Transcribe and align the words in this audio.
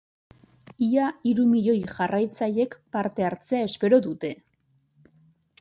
Ia 0.85 1.09
hiru 1.31 1.45
milioi 1.51 1.75
jarraitzailek 1.91 2.75
parte 2.97 3.29
hartzea 3.29 3.71
espero 3.71 4.01
dute. 4.07 4.33